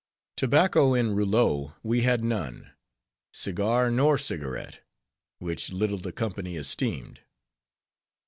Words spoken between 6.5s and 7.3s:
esteemed.